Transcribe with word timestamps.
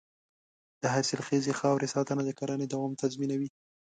د 0.81 0.83
حاصلخیزې 0.93 1.53
خاورې 1.59 1.87
ساتنه 1.95 2.21
د 2.25 2.31
کرنې 2.39 2.65
دوام 2.67 2.91
تضمینوي. 3.01 3.49